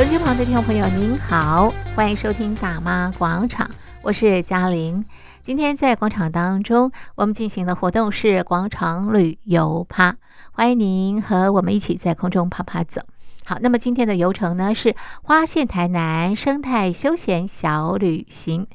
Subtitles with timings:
[0.00, 5.04] 手机旁的听众朋友，您好，欢迎收听大妈广场，我是嘉玲。
[5.42, 10.16] 今天在广场当中，我们进行的活动是广场旅游趴，
[10.52, 13.02] 欢迎您和我们一起在空中趴趴走。
[13.44, 18.68] 好，那么今天的游程呢是花县台南生态休闲小旅行。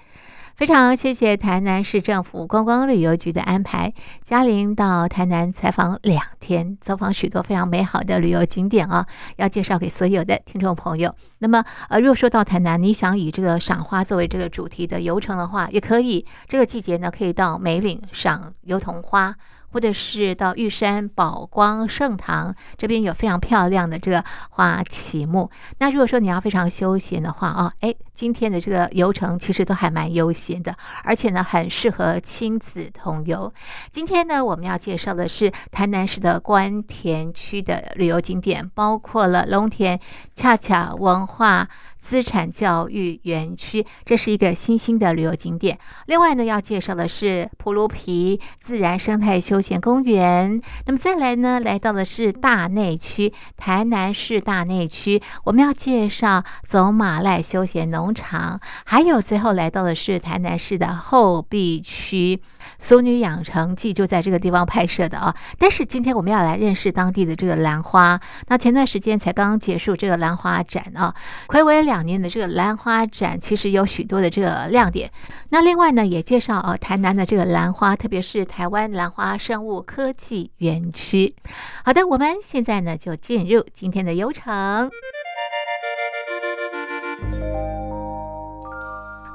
[0.55, 3.93] 非常谢谢台南市政府观光旅游局的安排，
[4.23, 9.05] 嘉玲到台南采访两天，走访许多非常美好的旅游景点啊，
[9.35, 11.13] 要介绍给所有的听众朋友。
[11.39, 16.25] 那么，呃，若说到台南，你想以这个赏花作为这个主题的游程的话，也可以。
[16.47, 19.35] 这个季节呢，可以到梅岭赏油桐花。
[19.75, 25.51] 或者是到玉山宝光圣堂这边有非常漂亮的这个花旗木。
[25.79, 33.53] 那如果说你要非常休闲的话啊，哎，今天的这个游程其实都还蛮悠闲的，而且呢很适合亲子同游。
[33.91, 39.99] 今天呢我们要介绍的是台南市的官田区的旅游景点，包括了龙田
[40.33, 41.67] 恰恰文化
[42.05, 45.75] 资产教育园区，这是一个新兴的旅游景点。
[46.05, 50.61] 另外呢，要介绍的是普鲁皮自然生态休闲公园。
[50.85, 58.61] 那么再来呢，来到的是大内区，台南市大内区，我们要介绍走马濑休闲农场。
[58.85, 62.37] 还有最后来到的是台南市的后壁区。
[62.77, 68.19] 《俗女养成记》就在这个地方拍摄的啊，但是今天我们要来认识当地的这个兰花。
[68.47, 71.13] 那前段时间才刚刚结束这个兰花展啊，
[71.47, 75.11] 睽违两年的这个兰花展，其实有许多的这个亮点。
[75.49, 81.35] 那另外呢，也介绍啊台南的这个兰花，特别是台湾兰花生物科技园区。
[81.83, 84.89] 好的，我们现在呢就进入今天的游程。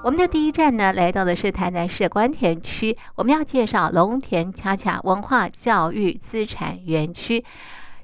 [0.03, 2.97] 我们的第一站呢，来到的是台南市官田区。
[3.17, 7.45] 我们要介绍龙田恰恰文化教育资产园区。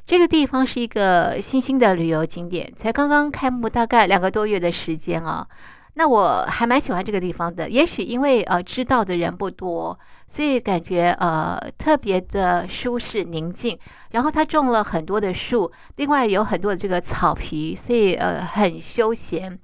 [0.04, 5.46] 这个地方是一个新兴的旅游景点，才刚刚开幕，大概两个多月的时间啊。
[5.94, 9.98] 那我还蛮喜欢这个地方的，也许因为呃知道的人不多，
[10.28, 13.76] 所以感觉呃特别的舒适宁静。
[14.10, 19.58] 然后它种了很多的树，另外有很多的这个草皮，所以呃很休闲。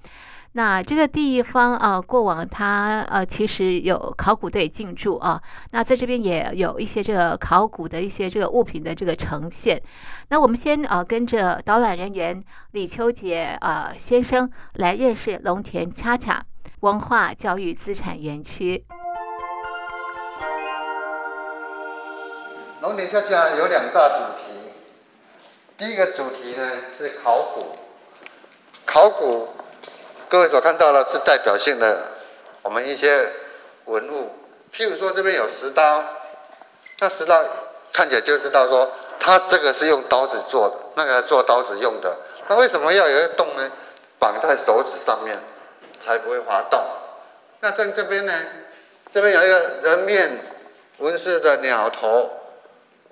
[0.55, 9.81] 那这个地方啊，过往它呃其实有考古队进驻啊，那在这边也有一些这个考古的一些这个物品的这个呈现。
[10.29, 16.45] 那我们先呃跟着导览人员李秋杰呃先生来认识龙田恰恰
[16.81, 18.85] 文化教育资产园区。
[22.83, 24.71] 龙田恰恰有两大主题，
[25.79, 27.79] 第一个主题呢是考古，
[28.85, 29.49] 考古。
[30.33, 32.07] 各位所看到的是代表性的，
[32.63, 33.29] 我们一些
[33.85, 34.31] 文物，
[34.75, 36.03] 譬如说这边有石刀，
[37.01, 37.45] 那石刀
[37.93, 38.91] 看起来就知道说，
[39.21, 42.17] 它这个是用刀子做的，那个做刀子用的。
[42.49, 43.71] 那为什么要有一个洞呢？
[44.19, 45.39] 绑在手指上面，
[46.01, 46.81] 才不会滑动。
[47.61, 48.33] 那在这边呢，
[49.13, 50.43] 这边有一个人面
[51.01, 52.31] 纹饰的鸟头，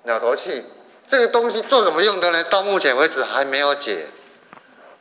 [0.05, 0.65] 鸟头器，
[1.07, 2.43] 这个东西做什么用的呢？
[2.45, 4.07] 到目前为止还没有解。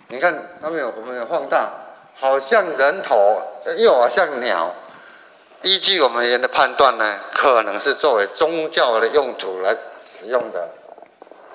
[0.09, 1.80] 你看，它没有我们有放大。
[2.21, 3.43] 好像人头，
[3.79, 4.75] 又好像鸟。
[5.63, 9.77] 依据我们人的判断呢，可能是作为宗教的用途来
[10.07, 10.69] 使用的。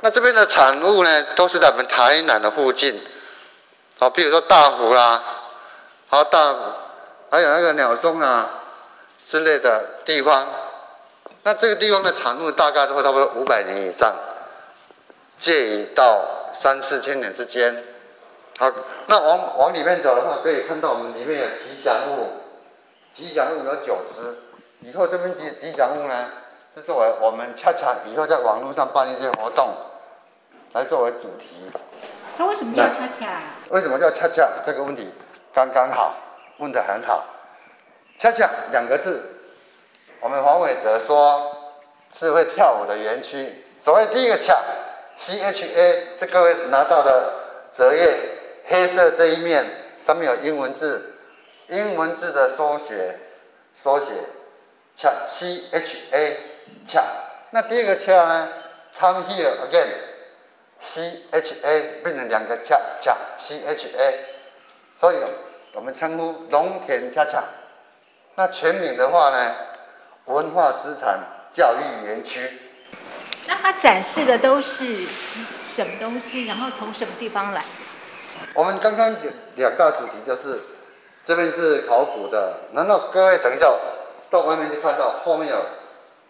[0.01, 3.01] 那这边的产物呢，都是在我们台南的附近。
[3.99, 5.23] 好，比如说大湖啦，
[6.07, 6.55] 好大，
[7.31, 8.49] 还有那个鸟松啊
[9.27, 10.47] 之类的地方。
[11.43, 14.15] 那这个地方的产物大概都会差不多五百年以上，
[15.39, 17.83] 介于到三四千年之间。
[18.57, 18.71] 好，
[19.07, 22.29] 那往往里面走的话，可以看到我们里面有吉祥物，
[23.13, 24.33] 吉祥物有九只。
[24.79, 26.29] 以后这边吉吉祥物呢，
[26.73, 29.75] 是作为我们恰恰以后在网络上办一些活动，
[30.71, 31.69] 来作为主题。
[32.37, 33.41] 它为什么叫恰恰？
[33.69, 34.47] 为什么叫恰恰？
[34.65, 35.09] 这个问题
[35.53, 36.13] 刚刚好，
[36.59, 37.25] 问得很好。
[38.17, 39.21] 恰恰两个字，
[40.21, 41.51] 我们黄伟哲说
[42.13, 43.65] 是会跳舞的园区。
[43.83, 44.57] 所谓第一个恰
[45.17, 47.33] ，C H A，这各位拿到的
[47.73, 48.17] 折页。
[48.67, 49.65] 黑色这一面
[50.05, 51.15] 上面有英文字，
[51.67, 53.19] 英文字的缩写，
[53.75, 54.07] 缩写，
[54.95, 56.37] 恰 C H A
[56.87, 57.03] 恰。
[57.51, 58.49] 那第二个恰呢
[58.97, 64.25] ？Come here again，C H A 变成两个恰恰 C H A，
[64.99, 65.17] 所以
[65.73, 67.43] 我们称呼农田恰恰。
[68.35, 69.55] 那全名的话呢？
[70.25, 71.19] 文化资产
[71.53, 72.51] 教育园区。
[73.45, 75.05] 那它展示的都是
[75.71, 76.47] 什么东西？
[76.47, 77.63] 然后从什么地方来？
[78.53, 80.59] 我们刚刚有两大主题就是，
[81.25, 83.67] 这边是考古的，难道各位等一下
[84.29, 85.65] 到外面去看到后面有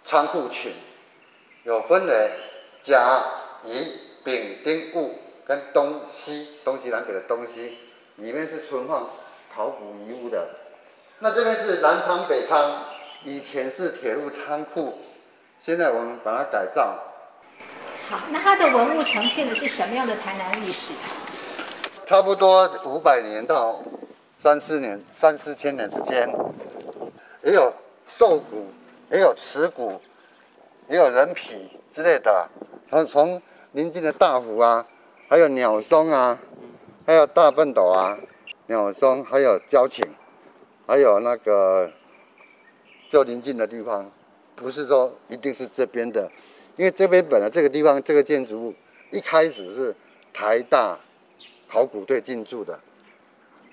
[0.03, 0.73] 仓库群，
[1.63, 2.31] 有分为
[2.83, 3.23] 甲、
[3.63, 5.15] 乙、丙、丁、戊
[5.45, 7.77] 跟东西东西南北的东西，
[8.15, 9.09] 里面是存放
[9.55, 10.47] 考古遗物的。
[11.19, 12.71] 那这边是南仓北仓，
[13.23, 14.99] 以前是铁路仓库，
[15.63, 16.99] 现在我们把它改造。
[18.09, 20.93] 好，那它的文物呈现的是什么样的台南历史？
[22.05, 23.81] 差不多五百年到
[24.37, 26.29] 三四年、三四千年之间，
[27.43, 27.73] 也有
[28.05, 28.67] 兽骨，
[29.11, 29.99] 也有齿骨，
[30.87, 32.47] 也有人皮之类的。
[32.91, 33.41] 从从
[33.71, 34.85] 邻近的大湖啊，
[35.27, 36.37] 还有鸟松啊，
[37.07, 38.15] 还有大笨斗啊，
[38.67, 40.05] 鸟松，还有交情，
[40.85, 41.91] 还有那个
[43.11, 44.11] 就邻近的地方，
[44.55, 46.31] 不是说一定是这边的，
[46.77, 48.75] 因为这边本来这个地方这个建筑物
[49.09, 49.95] 一开始是
[50.31, 50.99] 台大。
[51.75, 52.79] 考古队进驻的，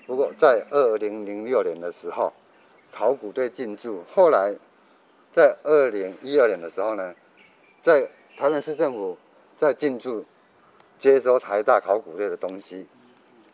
[0.05, 2.33] 不过在二零零六年的时候，
[2.91, 4.53] 考古队进驻，后来
[5.33, 7.15] 在二零一二年的时候呢，
[7.81, 8.05] 在
[8.35, 9.17] 台南市政府
[9.57, 10.25] 在进驻
[10.99, 12.85] 接收台大考古队的东西，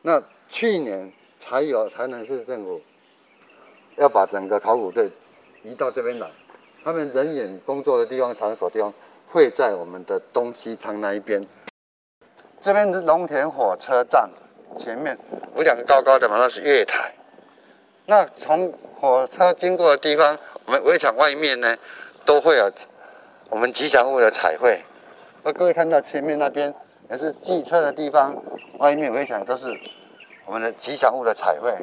[0.01, 2.81] 那去年才有台南市政府
[3.97, 5.11] 要把整个考古队
[5.61, 6.27] 移到这边来，
[6.83, 8.91] 他们人员工作的地方、场所地方
[9.27, 11.39] 会在我们的东西仓那一边。
[12.61, 14.29] 这边是龙田火车站，
[14.77, 15.17] 前面
[15.55, 17.13] 有两个高高的嘛，那是月台。
[18.05, 21.77] 那从火车经过的地方，我们围墙外面呢，
[22.25, 22.69] 都会有
[23.49, 24.81] 我们吉祥物的彩绘。
[25.43, 26.73] 那各位看到前面那边
[27.09, 28.35] 也是祭车的地方，
[28.77, 29.79] 外面围墙都是
[30.45, 31.73] 我们的吉祥物的彩绘。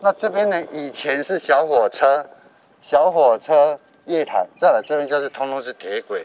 [0.00, 2.24] 那这边呢，以前是小火车，
[2.80, 6.24] 小火车月台，再来这边就是通通是铁轨，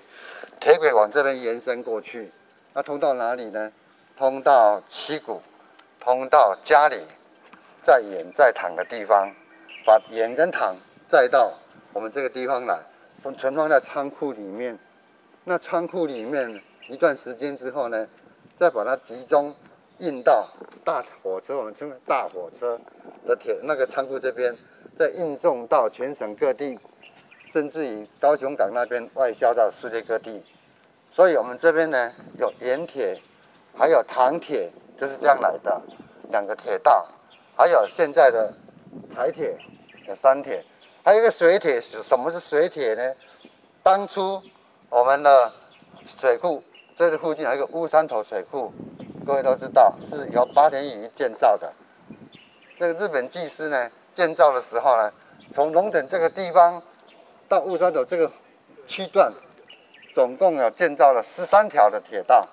[0.60, 2.32] 铁轨往这边延伸过去。
[2.78, 3.72] 那通到哪里呢？
[4.16, 5.42] 通到七股，
[6.00, 7.02] 通到家里，
[7.82, 9.34] 载盐载糖的地方，
[9.84, 10.76] 把盐跟糖
[11.08, 11.52] 载到
[11.92, 12.80] 我们这个地方来，
[13.36, 14.78] 存放在仓库里面。
[15.46, 18.08] 那仓库里面一段时间之后呢，
[18.60, 19.56] 再把它集中
[19.98, 20.48] 运到
[20.86, 22.80] 大火车，我们称为大火车
[23.26, 24.56] 的铁那个仓库这边，
[24.96, 26.78] 再运送到全省各地，
[27.52, 30.44] 甚至于高雄港那边外销到世界各地。
[31.18, 33.20] 所以，我们这边呢有盐铁，
[33.76, 34.70] 还有糖铁，
[35.02, 35.82] 就是这样来的
[36.30, 37.08] 两个铁道，
[37.58, 38.54] 还有现在的
[39.16, 39.58] 台铁
[40.08, 40.64] 有三铁，
[41.04, 41.82] 还有一个水铁。
[41.82, 43.16] 什么是水铁呢？
[43.82, 44.40] 当初
[44.90, 45.52] 我们的
[46.06, 46.64] 水库
[46.96, 48.72] 这里附近还有一个乌山头水库，
[49.26, 51.74] 各位都知道是由八田鱼建造的。
[52.80, 55.12] 这个日本技师呢建造的时候呢，
[55.52, 56.80] 从龙等这个地方
[57.50, 58.32] 到乌山头这个
[58.86, 59.34] 区段。
[60.18, 62.44] 总共有建造了十三条的铁道，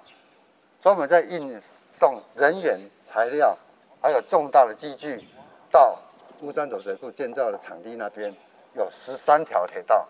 [0.83, 1.59] 专门在运
[1.95, 3.57] 送人员、材料，
[4.03, 5.27] 还有重大的机具
[5.71, 5.99] 到
[6.43, 8.31] 乌山头水库建造的场地那边，
[8.75, 10.07] 有十三条铁道。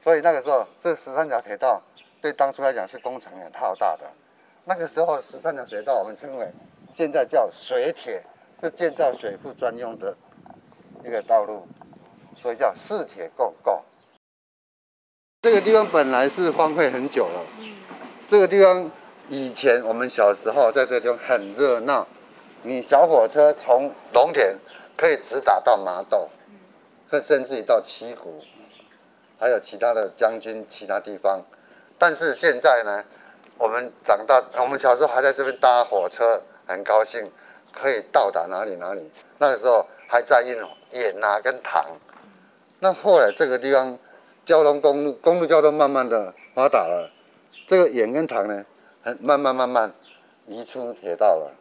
[0.00, 1.82] 所以那个时候，这十三条铁道
[2.20, 4.08] 对当初来讲是工程很浩大的。
[4.64, 6.48] 那个时候十三条铁道我们称为
[6.92, 8.22] 现在叫水铁，
[8.60, 10.16] 是建造水库专用的
[11.04, 11.66] 一个道路，
[12.36, 13.82] 所以叫四铁共构。
[15.42, 17.44] 这个地方本来是荒废很久了。
[17.58, 17.74] 嗯
[18.30, 18.88] 这个地方
[19.28, 22.06] 以前我们小时候在这个地方很热闹，
[22.62, 24.56] 你小火车从龙田
[24.96, 26.30] 可以直达到麻豆，
[27.20, 28.40] 甚至于到七股，
[29.36, 31.42] 还有其他的将军其他地方。
[31.98, 33.04] 但是现在呢，
[33.58, 37.28] 我们长大，我们小时候还在这边搭火车，很高兴
[37.72, 39.10] 可以到达哪里哪里。
[39.38, 40.56] 那个时候还在运
[40.92, 41.84] 盐啊跟糖。
[42.78, 43.98] 那后来这个地方。
[44.44, 47.08] 交通公路公路交通慢慢的发达了，
[47.68, 48.64] 这个盐跟糖呢，
[49.04, 49.92] 很慢慢慢慢
[50.48, 51.52] 移出铁道了，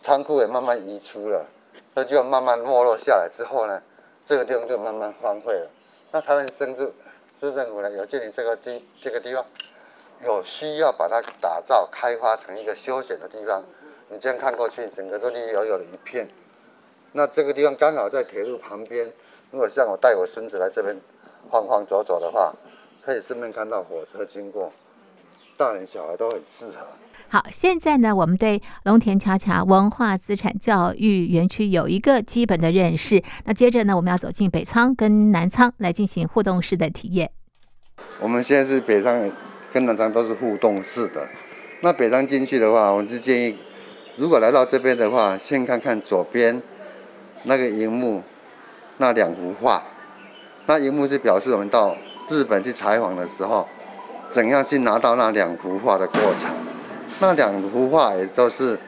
[0.00, 1.44] 仓库也慢慢移出了，
[1.94, 3.82] 那就慢慢没落下来之后呢，
[4.24, 5.70] 这个地方就慢慢荒废了。
[6.12, 6.92] 那台湾省政
[7.40, 9.44] 市政府呢，有建议这个地这个地方
[10.24, 13.64] 有需要把它打造开发成一个休闲的地方。
[14.10, 16.28] 你这样看过去，整个都绿油油的一片。
[17.12, 19.12] 那这个地方刚好在铁路旁边，
[19.50, 20.96] 如果像我带我孙子来这边。
[21.48, 22.54] 晃晃走走的话，
[23.04, 24.72] 可以顺便看到火车经过，
[25.56, 26.86] 大人小孩都很适合。
[27.28, 33.22] 好，现在呢，我们对龙田桥桥文化资产教育园区有一个基本的认识。
[33.44, 37.30] 那接着呢，我们要走进北仓跟南仓来进行互动式的体验。
[38.18, 39.30] 我们现在是北仓
[39.72, 41.28] 跟南仓都是互动式的。
[41.82, 43.56] 那北仓进去的话，我是建议，
[44.16, 46.60] 如果来到这边的话，先看看左边
[47.44, 48.22] 那个荧幕，
[48.96, 49.84] 那两幅画。
[50.70, 51.96] 那荧幕是表示我们到
[52.28, 53.66] 日本去采访的时候，
[54.28, 56.48] 怎样去拿到那两幅画的过程。
[57.18, 58.78] 那两幅画也都是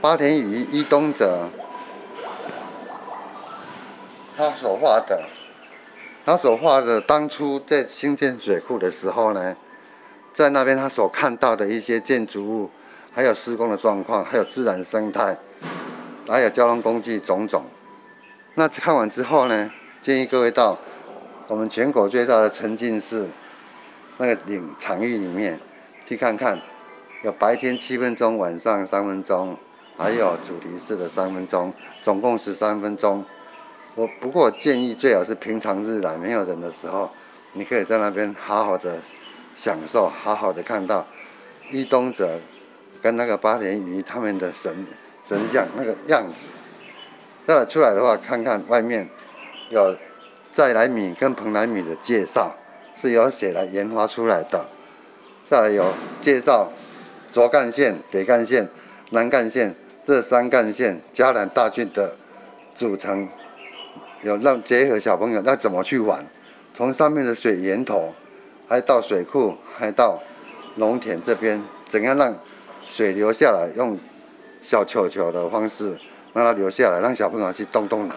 [0.00, 1.40] 八田与伊东者
[4.34, 5.22] 他所画的，
[6.24, 9.54] 他所画的当初在兴建水库的时候呢，
[10.32, 12.70] 在那边他所看到的一些建筑物，
[13.12, 15.36] 还有施工的状况，还有自然生态，
[16.26, 17.64] 还有交通工具种种。
[18.54, 19.70] 那看完之后呢，
[20.00, 20.78] 建议各位到
[21.48, 23.26] 我们全国最大的沉浸式
[24.18, 25.58] 那个领场域里面
[26.06, 26.60] 去看看，
[27.22, 29.56] 有白天七分钟，晚上三分钟，
[29.96, 33.24] 还有主题式的三分钟，总共十三分钟。
[33.94, 37.10] 我不过建议最好是平常日来没有人的时候，
[37.54, 38.98] 你可以在那边好好的
[39.56, 41.06] 享受，好好的看到
[41.70, 42.38] 伊东者
[43.00, 44.86] 跟那个八连鱼他们的神
[45.24, 46.46] 神像那个样子。
[47.46, 49.08] 再出来的话，看看外面
[49.70, 49.96] 有
[50.58, 52.52] 在来米跟蓬莱米的介绍，
[53.00, 54.66] 是由谁来研发出来的？
[55.48, 55.84] 再来有
[56.20, 56.68] 介绍
[57.30, 58.68] 左干线、北干线、
[59.10, 59.72] 南干线
[60.04, 62.16] 这三干线嘉南大圳的
[62.74, 63.28] 组成，
[64.22, 66.26] 有让结合小朋友那怎么去玩，
[66.74, 68.12] 从上面的水源头，
[68.66, 70.20] 还到水库，还到
[70.74, 72.34] 农田这边，怎样让
[72.88, 73.96] 水流下来，用
[74.60, 75.96] 小球球的方式。
[76.34, 78.14] 让它留下来，让小朋友去动动脑。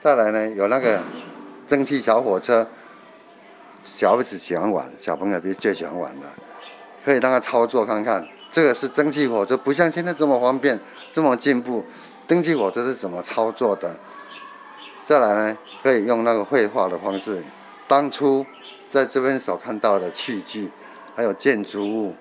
[0.00, 0.98] 再来呢，有那个
[1.66, 2.66] 蒸汽小火车，
[3.84, 6.26] 小孩子喜欢玩，小朋友比最喜欢玩的，
[7.04, 8.26] 可以让他操作看看。
[8.50, 10.80] 这个是蒸汽火车，不像现在这么方便，
[11.10, 11.84] 这么进步。
[12.26, 13.94] 蒸汽火车是怎么操作的？
[15.04, 17.42] 再来呢，可以用那个绘画的方式，
[17.86, 18.46] 当初
[18.88, 20.70] 在这边所看到的器具，
[21.14, 22.14] 还有建筑物，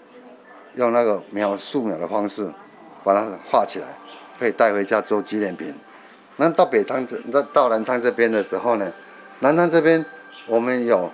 [0.76, 2.52] 用那个描素描的方式
[3.06, 3.88] 把它画起来。
[4.38, 5.74] 可以带回家做纪念品。
[6.40, 8.90] 那到北汤这，那到南汤这边的时候呢，
[9.40, 10.04] 南汤这边
[10.48, 11.12] 我们有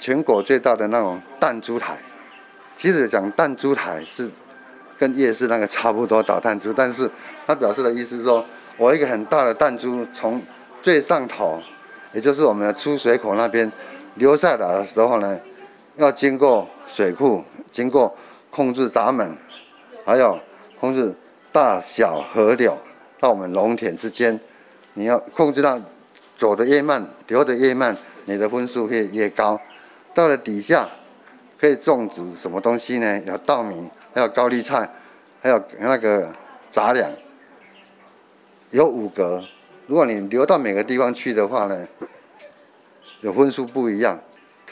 [0.00, 1.96] 全国最大的那种弹珠台。
[2.76, 4.28] 其实讲弹珠台是
[4.98, 7.08] 跟夜市那个差不多，打弹珠，但是
[7.46, 8.44] 他表示的意思是说，
[8.76, 10.42] 我一个很大的弹珠从
[10.82, 11.62] 最上头，
[12.12, 13.70] 也就是我们的出水口那边
[14.16, 15.38] 流下来的时候呢，
[15.96, 18.12] 要经过水库，经过
[18.50, 19.36] 控制闸门，
[20.04, 20.38] 还有
[20.80, 21.14] 控制。
[21.52, 22.78] 大小河流
[23.20, 24.40] 到我们农田之间，
[24.94, 25.78] 你要控制到
[26.38, 29.60] 走得越慢，流得越慢，你的分数会越高。
[30.14, 30.88] 到了底下
[31.58, 33.20] 可以种植什么东西呢？
[33.26, 34.90] 有稻米，还有高丽菜，
[35.42, 36.32] 还有那个
[36.70, 37.10] 杂粮，
[38.70, 39.44] 有五格。
[39.86, 41.86] 如果你流到每个地方去的话呢，
[43.20, 44.18] 有分数不一样。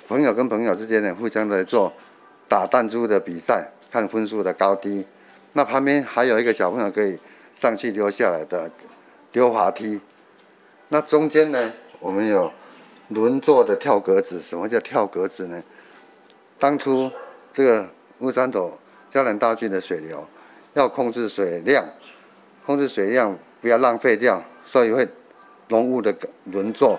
[0.06, 1.92] 朋友跟朋友之间呢，互相的做
[2.48, 5.04] 打弹珠的比赛，看分数的高低。
[5.52, 7.18] 那旁边还有一个小朋友可以
[7.58, 8.70] 上去溜下来的
[9.32, 10.00] 溜滑梯。
[10.90, 12.52] 那中间呢，我们有
[13.08, 14.40] 轮座的跳格子。
[14.40, 15.60] 什么叫跳格子呢？
[16.56, 17.10] 当初
[17.52, 17.88] 这个
[18.20, 18.78] 乌山头
[19.10, 20.24] 嘉南大圳的水流
[20.74, 21.84] 要控制水量，
[22.64, 25.08] 控制水量不要浪费掉，所以会
[25.66, 26.96] 农务的轮作。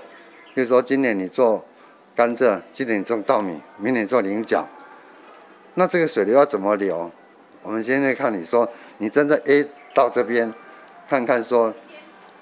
[0.53, 1.63] 比如说今年你做
[2.13, 4.67] 甘蔗，今年种稻米，明年做菱角。
[5.75, 7.09] 那这个水流要怎么流？
[7.63, 10.53] 我们现在看你说，你站在 A 到这边，
[11.07, 11.73] 看看说，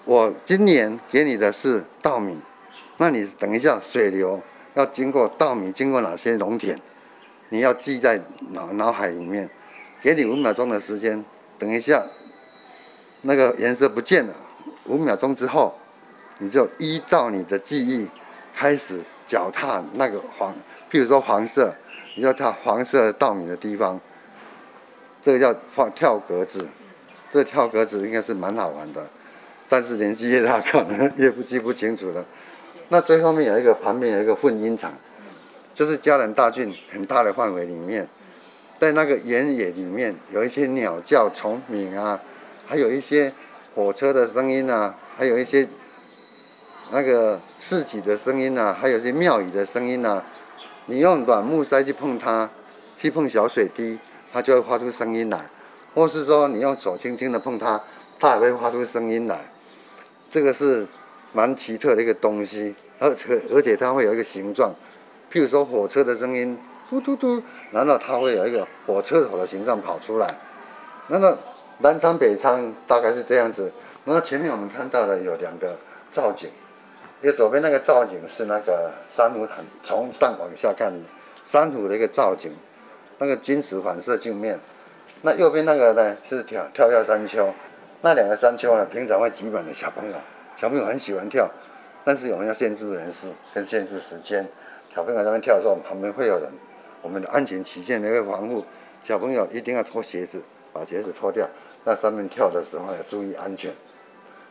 [0.06, 2.38] 我今年给你的是稻米，
[2.98, 4.42] 那你等一下水流
[4.74, 6.80] 要经过稻米经过哪些农田，
[7.50, 9.50] 你要记在脑脑海里面，
[10.02, 11.24] 给你五秒钟的时间，
[11.58, 12.06] 等一下
[13.22, 14.36] 那个颜色不见了，
[14.86, 15.74] 五秒钟之后，
[16.40, 18.08] 你就依照你的记忆
[18.54, 20.54] 开始脚踏那个黄，
[20.92, 21.74] 譬如说黄色，
[22.16, 24.00] 你要踏黄色的稻米的地方。
[25.24, 26.66] 这个叫放跳格子，
[27.34, 29.06] 这跳格子应该是蛮好玩的，
[29.68, 32.26] 但是年纪越大，可能越不记不清楚了。
[32.90, 34.94] 那最后面有一个旁边有一个混音场，
[35.76, 38.08] 就是嘉南大圳很大的范围里面，
[38.80, 42.20] 在那个原野里面有一些鸟叫、虫鸣啊，
[42.66, 43.32] 还有一些
[43.76, 45.68] 火车的声音啊，还有一些
[46.92, 50.24] 那个市集的声音啊，还有一些庙宇的声音啊。
[50.86, 52.50] 你用软木塞去碰它，
[52.98, 54.00] 去碰小水滴。
[54.30, 55.40] 它就会发出声音来，
[55.98, 57.82] 或是说你用手轻轻的碰它，
[58.20, 59.40] 它也会发出声音来。
[60.30, 60.86] 这个是
[61.34, 64.72] 蛮奇特的一个东西，而且而且它会有一个形状，
[65.32, 66.56] 譬如说火车的声音，
[66.88, 70.32] 嘟嘟嘟，然后它会有一个火车头的形状跑出来。
[71.08, 71.36] 那么
[71.80, 73.72] 南昌北昌大概是这样子。
[74.04, 75.76] 那前面我们看到的有两个
[76.12, 76.48] 造景，
[77.24, 80.94] 因为左边那个造景是那个珊瑚潭，从上往下看
[81.44, 82.52] 珊瑚的一个造景。
[83.18, 84.60] 那个金石反射镜面，
[85.28, 87.54] 那右边那个呢是跳跳跳山丘，
[88.00, 90.16] 那两个山丘呢，平常会挤满了小朋友，
[90.56, 91.52] 小朋友很喜欢跳，
[92.06, 94.48] 但是我们要限制人数跟限制时间，
[94.96, 96.50] 小朋友在那边跳的时候，旁边会有人，
[97.02, 98.64] 我们的安全起见的一个防护，
[99.04, 100.42] 小朋友一定要脱鞋子，
[100.72, 101.46] 把鞋子脱掉，
[101.84, 103.74] 那上面跳的时候要注意安全，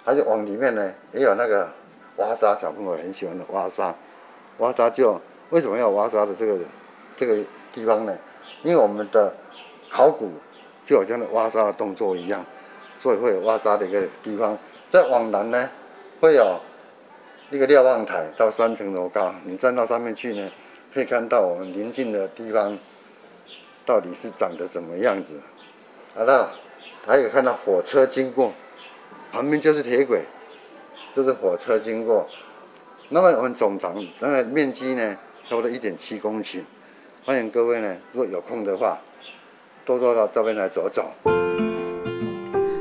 [0.04, 1.70] 还有往里面呢也有那个
[2.16, 3.94] 挖沙，小朋友很喜欢的挖沙，
[4.58, 5.18] 挖沙就
[5.48, 6.58] 为什么要挖沙的这个
[7.16, 7.38] 这个
[7.72, 8.14] 地方呢？
[8.62, 9.32] 因为我们的
[9.90, 10.32] 考古
[10.86, 12.46] 就好像那挖沙的动作一样，
[12.98, 14.56] 所以会有挖沙的一个地方。
[14.88, 15.68] 再往南呢，
[16.20, 16.60] 会有
[17.50, 20.50] 一个瞭望台，到三层楼高，你站到上面去呢，
[20.94, 22.78] 可以看到我们邻近的地方
[23.84, 25.40] 到底是长得怎么样子。
[26.14, 26.52] 好了，
[27.04, 28.52] 还有看到火车经过，
[29.32, 30.22] 旁边就是铁轨，
[31.14, 32.28] 就是火车经过。
[33.08, 35.16] 那么我们总长那个面积呢，
[35.48, 36.62] 差不多一点七公顷。
[37.24, 38.98] 欢迎各位呢，如果有空的话，
[39.86, 41.10] 多多到这边来走走。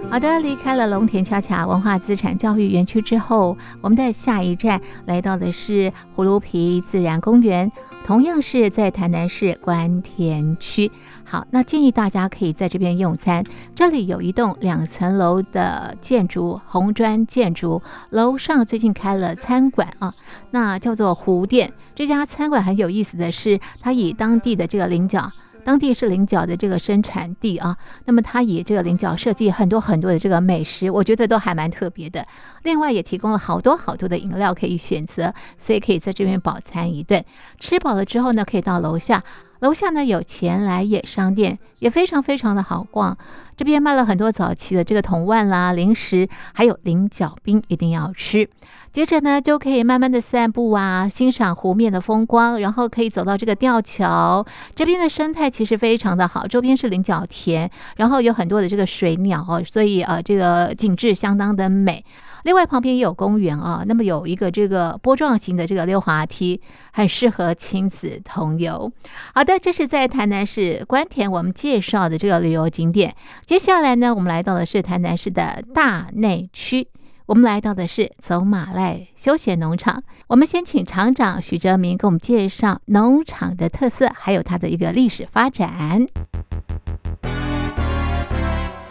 [0.09, 7.69] 好的，离开了龙田恰恰文化资产教育园区之后，我们的下一站来到的是葫芦皮自然公园，
[8.05, 10.89] 同样是在台南市关田区。
[11.25, 13.43] 好，那建议大家可以在这边用餐。
[13.75, 17.81] 这里有一栋两层楼的建筑，红砖建筑，
[18.11, 20.13] 楼上最近开了餐馆啊，
[20.51, 21.73] 那叫做湖店。
[21.93, 25.29] 这家餐馆很有意思的是，它以当地的这个菱角。
[25.65, 32.23] 当地是菱角的这个生产地啊，那么它以这个菱角设计很多很多的这个美食，我觉得都还蛮特别的。
[32.61, 37.25] 另外也提供了好多好多的饮料可以选择，所以可以在这边饱餐一顿。
[37.59, 39.23] 吃饱了之后呢，可以到楼下。
[39.59, 43.17] 楼下呢有钱来也商店，也非常非常的好逛。
[43.55, 48.47] 这边卖了很多早期的这个铜碗啦、零食，还有菱角冰，一定要吃。
[48.91, 54.45] 接着呢就可以慢慢的散步啊，欣赏湖面的风光，然后可以走到这个吊桥。
[54.73, 62.03] 这边的生态其实非常的好，周边是菱角田，然后有很多的这个水鸟哦，所以呃这个景致相当的美。
[62.45, 66.61] 另外旁边也有公园啊，那么有一个这个波状型的这个溜滑梯，
[66.93, 68.91] 很适合亲子同游。
[69.33, 73.15] 好的，这是在台南市关田我们介绍的这个旅游景点。
[73.47, 76.87] 接下来呢，我们来到的是台南市的大内区，
[77.25, 80.03] 我们来到的是走马濑休闲农场。
[80.27, 86.05] 我们先请厂长许哲明给我们介绍农场的特色，还有它的一个历史发展。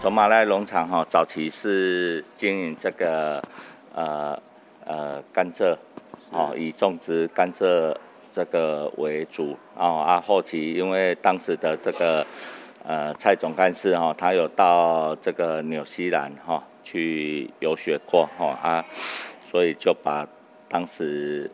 [0.04, 3.42] 走马濑农场哈，早期是经营这个
[3.94, 4.38] 呃
[4.85, 5.74] 呃甘蔗，
[6.31, 7.96] 哦，以种植甘蔗
[8.31, 12.26] 这个为主哦啊，后期因为当时的这个
[12.87, 18.85] 呃蔡总干事哈，他有到这个纽西兰哈去游学过哈啊，
[19.50, 20.29] 所以就把
[20.68, 21.50] 当时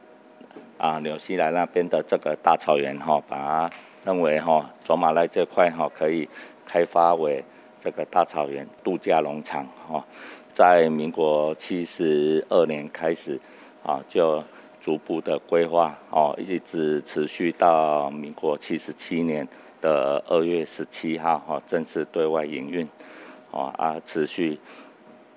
[0.77, 3.71] 啊纽西兰那边的这个大草原哈，把它
[4.05, 6.29] 认为哈走马濑这块哈可以
[6.67, 7.45] 开发为。
[7.81, 10.05] 这个大草原度假农场，哈，
[10.53, 13.41] 在民国七十二年开始，
[13.83, 14.45] 啊，就
[14.81, 19.49] 逐步的规划，哦，一直持续到民国七十七年
[19.81, 22.87] 的二月十七号，哈，正式对外营运，
[23.51, 24.59] 啊，持续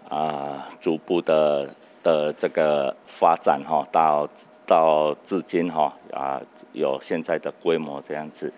[0.10, 4.27] 啊，逐步的的这个发展，哈，到
[4.67, 6.41] 到至今，哈，啊，
[6.73, 8.51] 有现在的规模这样子。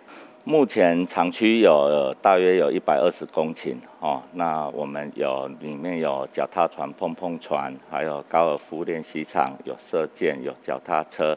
[0.47, 11.35] 目前厂区有大约有一百二十公顷哦，那我们有里面有脚踏船、碰碰船，还有高尔夫练习场，有射箭，有脚踏车，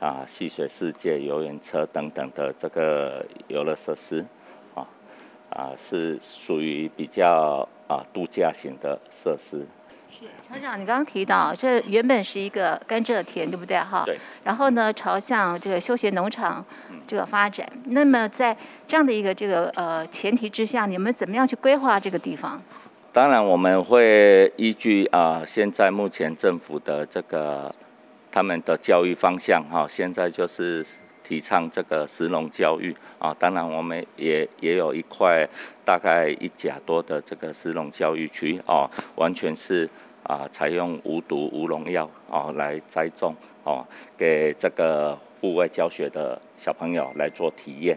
[0.00, 4.24] 啊，戏水世界、游园车等等的这个游乐设施，
[4.74, 4.88] 啊，
[5.50, 9.66] 啊是属于比较啊度假型的设施。
[10.18, 13.76] 是厂长，你刚刚提到这原本是一个甘蔗田，对不对？
[13.76, 14.02] 哈。
[14.06, 14.18] 对。
[14.44, 16.64] 然后呢，朝向这个休闲农场
[17.06, 17.70] 这个发展。
[17.84, 22.62] 嗯、那么在这样的一个这个呃前提之下，你们怎么样去规划这个地方？
[23.12, 27.74] 当然，我们会依据啊、呃，现在目前政府的这个
[28.30, 30.84] 他们的教育方向哈、哦，现在就是
[31.22, 33.36] 提倡这个石农教育啊、哦。
[33.38, 35.46] 当然，我们也也有一块
[35.84, 39.86] 大概一甲多的这个石农教育区哦，完全是。
[40.26, 43.86] 啊，采用无毒无农药啊来栽种哦，
[44.18, 47.96] 给这个户外教学的小朋友来做体验。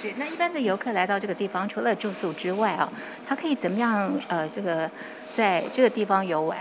[0.00, 2.92] 是，那一般的游客来到这个地方，除了住宿之外啊，
[3.26, 4.90] 他可以怎么样呃，这个
[5.32, 6.58] 在这个地方游玩？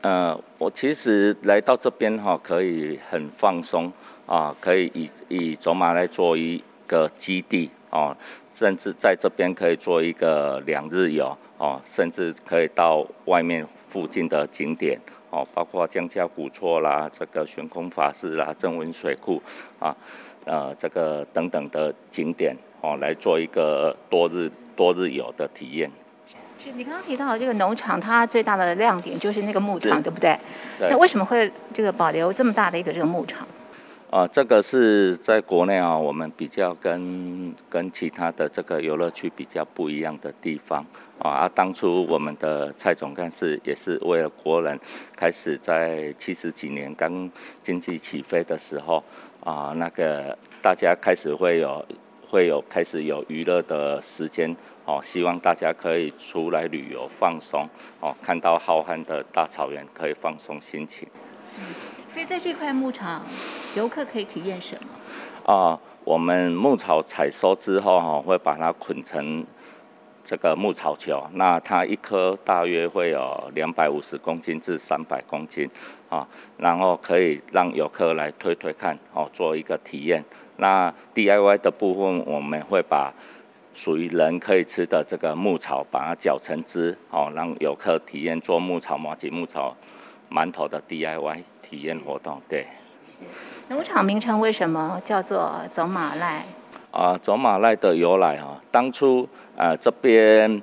[0.00, 3.92] 呃，我其实来到这边哈，可以很放松
[4.26, 8.16] 啊，可以以以走马来做一个基地哦，
[8.52, 11.34] 甚至在这边可以做一个两日游。
[11.58, 14.98] 哦，甚至可以到外面附近的景点
[15.30, 19.40] 哦，包括江家古厝啦，这个悬空法师啦，正文水库
[19.78, 19.94] 啊，
[20.44, 25.88] 呃，这个等等的景点哦，来做一个多日多日游的体验。
[26.58, 30.36] 是你刚刚提到这个农场，它最大的亮点就是那个牧场，对不对？
[30.80, 30.88] 对。
[30.90, 33.46] 那为什么会这个保留这么大的一个这个牧场？
[34.12, 40.84] 啊，这个是在国内啊，我们比较跟跟其他的这个游乐区比较不一样的地方
[41.18, 41.30] 啊。
[41.30, 44.78] 啊，当初我们的蔡总干事也是为了国人，
[45.16, 47.30] 开始在七十几年刚
[47.62, 49.02] 经济起飞的时候
[49.42, 51.82] 啊，那个大家开始会有
[52.22, 57.66] 会有开始有娱乐的时间哦，希望大家可以出来旅游放松
[58.00, 61.08] 哦，看到浩瀚的大草原可以放松心情。
[62.08, 63.24] 所以在这块牧场，
[63.76, 65.52] 游客可以体验什么？
[65.52, 69.44] 啊、我们牧草采收之后哈，会把它捆成。
[70.24, 75.68] 这个牧草球，那它一颗大约会有两百五十公斤至三百公斤，
[76.08, 76.24] 啊，
[76.56, 80.24] 然后可以让游客来推推看，哦，做一个体验。
[80.58, 83.12] 那 DIY 的部分，我们会把
[83.74, 89.76] 属于人可以吃的这个牧草，把它搅成汁，哦，让游客体验做牧草麻糬、牧草
[90.32, 92.40] 馒头的 DIY 体验活动。
[92.48, 92.66] 对。
[93.68, 96.40] 农场名称为什么叫做走马濑？
[96.90, 100.62] 啊，走马濑的由来啊，当初啊这边，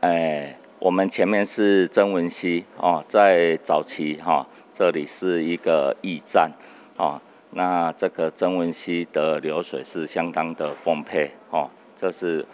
[0.00, 6.50] 哎，我们前面是曾文溪哦，在早期哈，这里是一个驿站
[6.96, 12.46] 哦，那这个曾文溪的流水是相当的丰沛哦，这是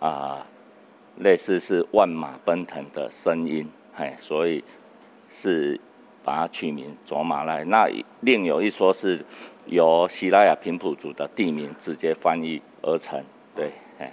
[0.00, 0.46] 啊
[1.18, 4.64] 类似是万马奔腾的声音，哎，所以
[5.28, 5.78] 是
[6.26, 7.64] 把它取名走马濑。
[7.66, 7.88] 那
[8.20, 9.24] 另有一说是。
[9.68, 13.20] 由西拉雅平埔族的地名直接翻译而成，
[13.52, 14.12] 对，哎，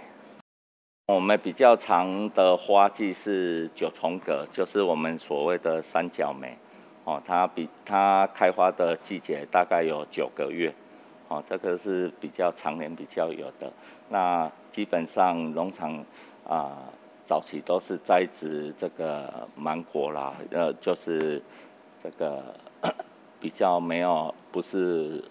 [1.06, 6.58] 我们比较长的花季是九重葛，就是我们所谓的三角梅，
[7.04, 10.74] 哦，它比它开花的季节大概有九个月，
[11.28, 13.72] 哦，这个是比较常年比较有的。
[14.10, 16.04] 那基本上农场
[16.50, 16.80] 啊、
[17.26, 21.40] 早期都是栽植这个芒果啦，呃，就是
[22.04, 22.54] 这个
[23.40, 25.24] 比较没有不是。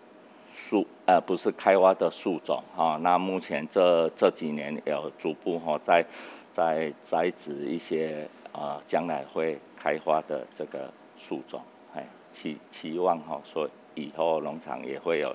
[0.54, 6.04] 树呃不是开花的树种哈，那目前这这几年有逐步哈在
[6.52, 11.62] 在栽植一些啊将来会开花的这个树种，
[11.94, 15.34] 哎期期望哈说以后农场也会有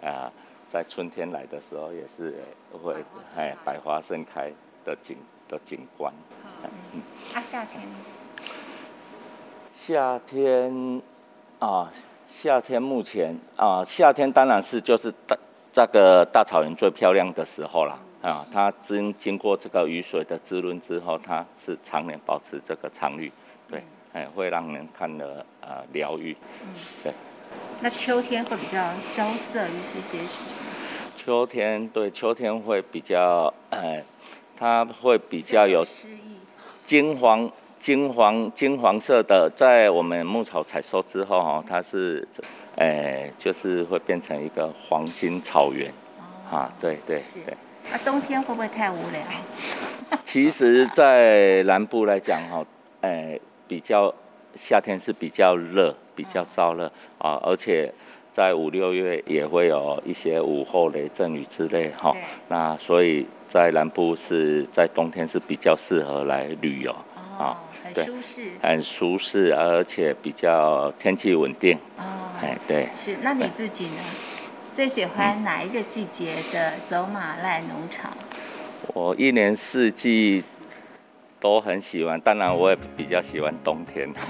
[0.00, 0.32] 啊
[0.66, 2.34] 在春天来的时候也是
[2.82, 2.94] 会
[3.36, 4.50] 哎百花盛开
[4.86, 6.10] 的景的景观。
[6.94, 7.02] 嗯，
[7.34, 7.82] 啊夏天？
[9.86, 11.00] 夏天
[11.60, 11.88] 啊。
[12.28, 15.36] 夏天目前啊，夏天当然是就是大
[15.72, 18.44] 这个大草原最漂亮的时候了啊。
[18.52, 23.30] 它经经过这个雨水的滋润之后，它是常年保持这个常绿，
[23.70, 26.36] 对，哎，会让人看了啊疗愈。
[26.62, 27.12] 嗯，对。
[27.80, 30.24] 那秋天会比较萧瑟一些些。
[31.16, 34.02] 秋天对，秋天会比较哎，
[34.56, 35.86] 它会比较有
[36.84, 37.48] 金黄。
[37.78, 42.26] 金黄金黄色的，在我们牧草采收之后哈，它是，
[42.76, 45.88] 诶、欸，就是会变成一个黄金草原，
[46.50, 47.54] 哦、啊，对对对。
[47.92, 49.20] 啊，冬天会不会太无聊？
[50.24, 52.64] 其实，在南部来讲哈，
[53.02, 54.12] 诶、欸，比较
[54.56, 57.92] 夏天是比较热，比较燥热啊，而且
[58.32, 62.16] 在五六月也会有一些午后雷阵雨之类哈，
[62.48, 66.92] 那所以在南部是在冬天是比较适合来旅游。
[67.38, 67.54] 啊，
[68.04, 71.78] 很舒适，很舒适，而且比较天气稳定。
[71.96, 72.02] 哦，
[72.42, 73.16] 哎，对，是。
[73.22, 74.02] 那你自己呢？
[74.74, 78.10] 最喜欢哪一个季节的走马濑农场？
[78.88, 80.44] 我一年四季
[81.40, 84.08] 都很喜欢，当然我也比较喜欢冬天。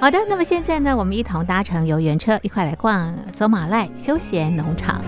[0.00, 5.02] 好的，那么现在呢，我们一同搭乘游园车，一块来逛走马濑休闲农场。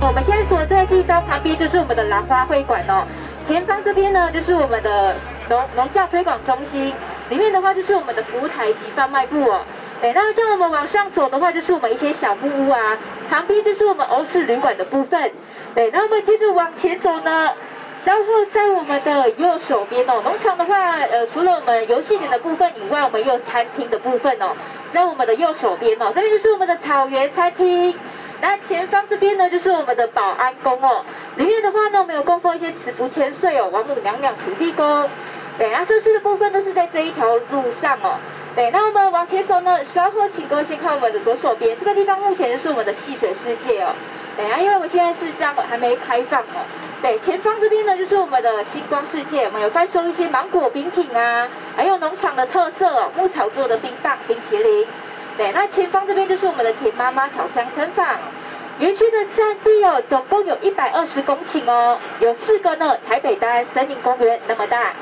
[0.00, 3.06] 我们现在所在地方旁边就是我们的兰花会馆哦。
[3.42, 5.16] 前方这边呢，就是我们的
[5.48, 6.92] 农农教推广中心，
[7.30, 9.60] 里面的话就是我们的服务台及贩卖部哦。
[10.02, 12.96] 哎，那像我们往上走的话，就是我们一些小木屋啊，
[13.28, 15.32] 旁边就是我们欧式旅馆的部分。
[15.74, 17.50] 对，那我们接着往前走呢，
[17.98, 24.50] 稍后在我们的右手边哦，农场的话，呃，除了我们游戏点的部分以外，我们也有餐厅的部分哦，
[24.92, 27.94] 在我们的右手边哦，这边就是我们的草原餐厅。
[28.40, 31.04] 那前方这边呢，就是我们的保安宫哦。
[31.34, 35.10] 里面的话呢，我们有供奉一些慈福千岁哦，王母娘娘、土地公。
[35.58, 38.14] 对，那设施的部分都是在这一条路上哦。
[38.54, 43.88] 对，那我们往前走呢，稍后请各位先看我们的左手边，这个地方目前就是我们的戏水世界哦。
[44.36, 46.62] 对啊，因为我们现在是这样，还没开放哦。
[47.02, 54.86] 对，前方这边呢，就是我们的星光世界，我们有贩售一些芒果冰品啊，还有农场的特色哦，牧草做的冰棒、冰淇淋。
[55.36, 58.06] 对，那前方这边就是我们的田妈妈烤香村坊，
[58.78, 64.92] 园区的占地哦，总共有一百二十公顷哦，有四个呢，台北大森林公园那么大。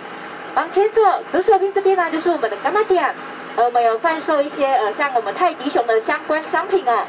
[0.57, 3.15] 往前走，左手边这边呢，就是我们的柑仔店，
[3.57, 7.05] 呃，我们有贩售一些呃，像我们泰迪熊的相关商品哦。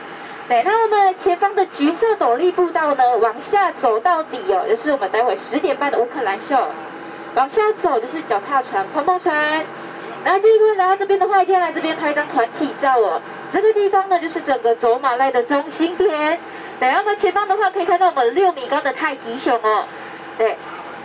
[0.49, 6.57] 对，那我们前方的橘色斗笠步道呢，往下走到底哦，就是我们待会十点半的乌克兰秀。
[7.35, 9.63] 往下走就是脚踏船、碰碰船。
[10.25, 13.21] 那第一个来到这边的话，一定要来这边拍一张团体照哦。
[13.53, 16.37] 这个地方呢，就是整个走马濑的中心点。
[16.81, 19.85] 对，然后我们前方的话可以看到我们六米高的泰迪熊哦。
[20.37, 20.57] 对，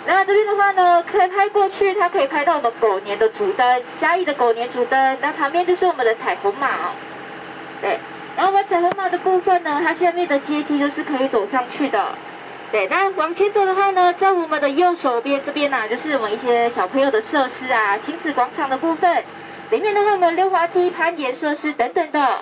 [0.04, 5.16] 那这边的话呢，可以拍过去，它可以拍到我们狗年的主灯，嘉义的狗年主灯。
[5.20, 6.90] 那旁边就是我们的彩虹马哦。
[7.80, 7.98] 对，
[8.36, 12.08] 然后我们彩虹马的部分呢，它下面的阶梯都是可以走上去的。
[12.72, 19.22] 对，那往前走的话呢，在我们的右手边这边呢、啊，就是我们一些小朋友的设施啊，亲子广场的部分。
[19.70, 22.40] 里面的话，我们溜滑梯、攀岩设施等等的。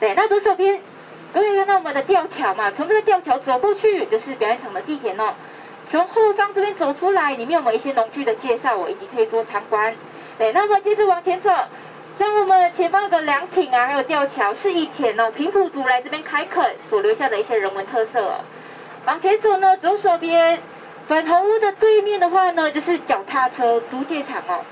[0.00, 0.80] 对，那左手边
[1.32, 5.34] 可以看到我们的吊桥嘛，从这个吊桥走过去就是表演场的地点哦。
[5.88, 9.94] 从后方这边走出来，里面有没有一些农具的介绍哦，以及可以做参观。
[10.36, 11.48] 对，那我们接着往前走，
[12.18, 18.40] 像我们前方有个凉亭啊，还有吊桥，是以前哦平埔族来这边开垦所留下的一些人文特色哦。
[19.06, 20.58] 往前走呢，左手边
[21.06, 24.64] 粉红屋的对面的话呢，就是脚踏车租借场哦。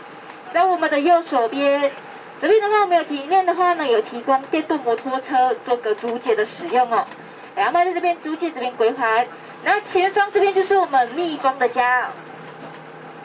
[0.52, 1.92] 在我们的右手边，
[2.40, 7.06] 这边的话我们有里面的话呢，有提供电动摩托车做个租借的使用哦。
[7.54, 9.24] 然后在这边租借这边归还。
[9.64, 12.08] 那前方这边就是我们蜜蜂的家。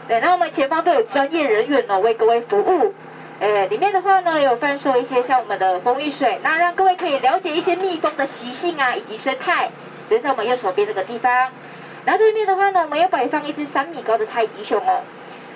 [0.08, 2.94] 对，那我们前方都有专业人员哦，为各位服务。
[3.40, 9.70] 呃，里面的话呢，有贩售一些像我们的蜂蜜水，那让各位可以了解一些蜜蜂的习性啊，以及生态。
[10.10, 11.50] 就在我们右手边这个地方，
[12.06, 15.02] 那对面的话呢，我们有摆放一只三米高的泰迪熊哦。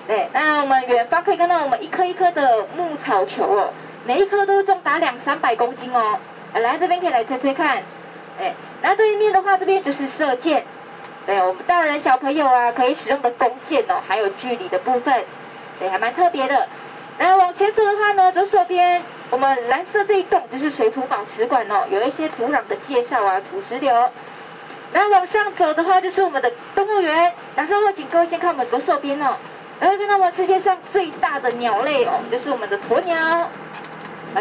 [0.06, 3.70] 对，那我们远方可以看到我们一颗一颗的牧草球哦，
[4.06, 6.18] 每一颗都重达两三百公斤哦。
[6.54, 7.82] 来这边可以来推推看，
[8.38, 10.64] 哎，那对面的话，这边就是射箭，
[11.26, 15.24] 对，我们大人小朋友啊可以使用的弓箭哦，还有距离的部分，
[15.78, 16.68] 对，还蛮特别的。
[17.16, 24.10] 然后往前走的话呢，左手边我们蓝色这一栋就是水土保持馆哦，有一些土壤的介绍啊，土石流。
[24.92, 27.32] 然后往上走的话，就是我们的动物园。
[27.56, 29.34] 然后请各位先看我们左手边哦，
[29.80, 33.16] 然后看到我们世界上最大的鸟类哦，就是我们的鸵鸟。
[33.16, 33.48] 啊，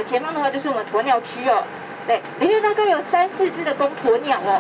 [0.06, 1.64] 前方的话就是我们鸵鸟区哦，
[2.06, 4.60] 对，里面大概有三四只的公鸵鸟哦。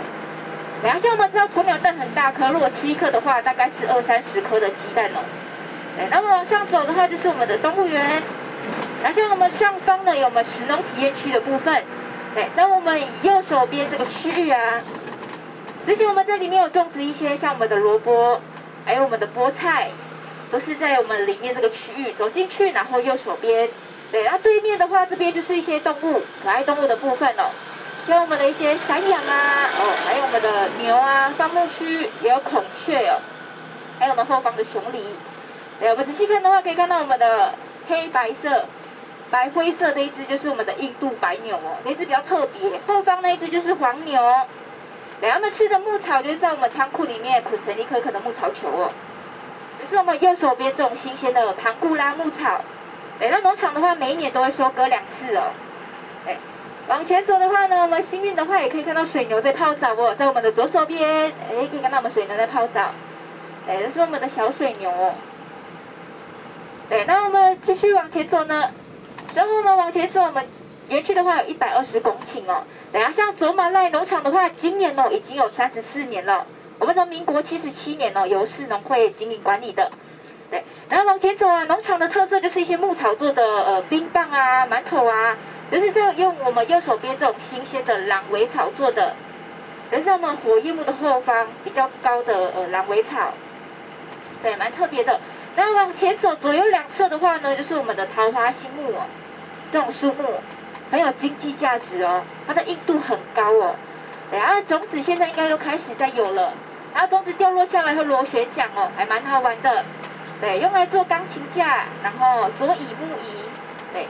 [0.83, 5.23] 然后像我们知道鸵鸟蛋很大颗，如果吃一颗的话，大概是二三十颗的鸡蛋哦。
[5.95, 8.21] 对，那么往上走的话，就是我们的动物园。
[9.01, 11.83] 然后像我们上方呢，有我们食农体验区的部分。
[12.35, 14.81] 对，那我们右手边这个区域啊。
[15.85, 18.41] 之前我们在里面有种植一些像我们的萝卜，
[18.85, 19.89] 还有我们的菠菜，
[20.51, 23.69] 都是在我们里面这个区域走进去，然后右手边，
[24.11, 27.51] 对，然后对面的话，这边就是一些动物，可爱动物的部分哦，
[28.05, 33.15] 像我们的一些山羊啊，哦，还有我们的牛啊，放牧区也有孔雀哦，
[33.97, 34.99] 还有我们后方的熊狸，
[35.79, 37.53] 对，我们仔细看的话，可以看到我们的
[37.87, 38.65] 黑白色、
[39.31, 44.21] 白灰色这一只就是我们的印度白牛哦，这只比较特别，后方那一只就是黄牛。
[45.21, 48.91] 他们吃的牧草就是在我们仓库里面捆成一颗颗的牧草球哦，
[49.81, 52.59] 就是我们右手边这种新鲜的盘古拉牧草。
[53.21, 55.43] 哎，那农场的话，每一年都会收割两次哦。
[56.27, 56.35] 哎，
[56.89, 62.91] 往前走的话呢，我们幸运的话也可以看到水牛在泡澡哦，在我们的左手边，哎，可以看到我们水牛在泡澡。
[63.67, 65.13] 哎，这是我们的小水牛哦。
[66.89, 68.69] 对，那我们继续往前走呢，
[69.33, 70.45] 然后我们往前走，我们
[70.89, 72.63] 园区的话有一百二十公顷哦。
[72.91, 76.45] 等下，像走马赖农场的话，今年哦已经有三十四年了。
[76.79, 79.89] 我们从民国七十七年哦由市农会经营管理的。
[80.51, 85.37] 对，然后往前走啊，农场的特色就是一些牧草做的呃冰棒啊、馒头啊，
[85.73, 89.15] 就是这用我们右手边这种新鲜的狼尾草做的。
[89.89, 93.33] 跟在我们火焰木的后方比较高的呃狼尾草，
[94.43, 95.19] 对，蛮特别的。
[95.55, 99.01] 然后往前走，左右两侧的话呢，就是我们的桃花心木哦，
[99.71, 100.35] 这种树木。
[100.91, 103.75] 很有经济价值哦，它的硬度很高哦。
[104.31, 106.53] 然后种子现在应该都开始在有了，
[106.93, 109.83] 然后种子掉落下来会螺旋桨哦，还蛮好玩的。
[110.39, 113.41] 对，用来做钢琴架，然后桌椅木椅。
[113.91, 114.07] 对，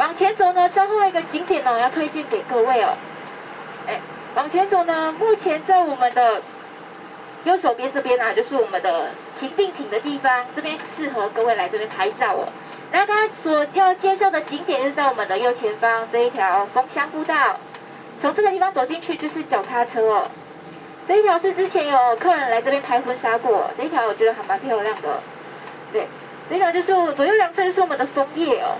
[0.00, 2.96] 往前走呢，稍后一个景点哦，要推荐给各位哦。
[3.86, 4.00] 哎，
[4.34, 6.40] 往前走呢，目前在我们的
[7.44, 12.48] 右手边这边啊，就是我们的情定亭的地方，这边适合各位来这边拍照哦。
[12.92, 17.58] 那刚才所要介绍的景点，是在我们的右前方这一条枫香步道，
[18.22, 20.26] 从这个地方走进去就是脚踏车哦。
[21.06, 25.20] 这一条是之前有客人来这边拍婚纱过，这一条我觉得还蛮漂亮的。
[25.92, 26.06] 对，
[26.48, 28.78] 这一条就是左右两侧就是我们的枫叶哦。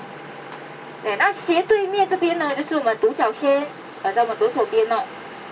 [1.02, 3.66] 对，那斜对面这边呢，就是我们独角仙，
[4.02, 5.02] 呃，在我们左手边哦。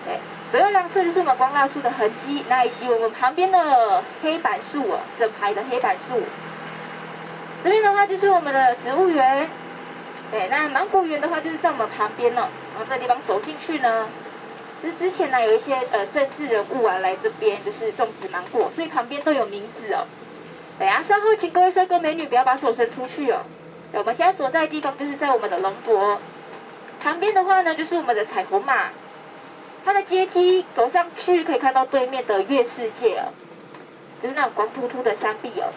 [0.04, 0.18] 对，
[0.52, 6.22] 左右两侧就是我们光蜡树的痕迹，那以及我们旁边的黑板树哦，整排的黑板树。
[7.64, 9.48] 这边的话就是我们的植物园，
[10.30, 12.46] 对，那芒果园的话就是在我们旁边哦。
[12.76, 14.06] 然后这个地方走进去呢，
[14.82, 20.04] 就是之前呢有一些呃政治人物啊来这边就是种植芒果，所以旁边都有名字哦。
[20.78, 23.40] 等下稍后请各位帅哥美女不要把手伸出去哦。
[23.92, 26.18] 我们现在所在的地方就是在我们的龙柏
[27.00, 28.90] 旁边的话呢，就是我们的彩虹马，
[29.84, 33.32] 它的阶梯走上去可以看到对面的月世界哦，
[34.22, 35.72] 就是那种光秃秃的山壁哦。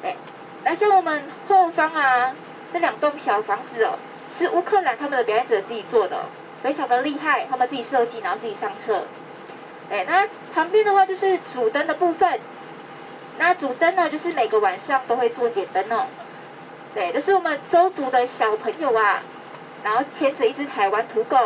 [0.00, 0.16] 对，
[0.64, 2.34] 那像我们后方啊，
[2.72, 3.98] 这两栋小房子哦，
[4.36, 6.24] 是乌克兰他们的表演者自己做的，
[6.62, 9.02] 非常的厉害，他们自己设计，然后自己上色。
[9.90, 12.40] 对，那旁边的话就是主灯的部分。
[13.38, 16.06] 那主灯呢，就是每个晚上都会做点灯哦。
[16.94, 19.22] 对，就是我们周族的小朋友啊，
[19.82, 21.38] 然后牵着一只台湾土狗。